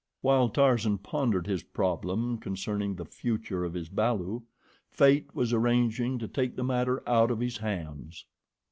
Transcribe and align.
While 0.21 0.49
Tarzan 0.49 0.97
pondered 0.97 1.45
his 1.45 1.61
problem 1.61 2.39
concerning 2.39 2.95
the 2.95 3.05
future 3.05 3.63
of 3.63 3.75
his 3.75 3.87
balu, 3.87 4.41
Fate 4.89 5.27
was 5.35 5.53
arranging 5.53 6.17
to 6.17 6.27
take 6.27 6.55
the 6.55 6.63
matter 6.63 7.07
out 7.07 7.29
of 7.29 7.39
his 7.39 7.57
hands. 7.57 8.25